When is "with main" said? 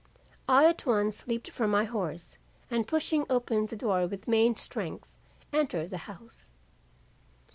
4.07-4.55